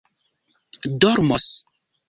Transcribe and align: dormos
dormos 0.99 1.47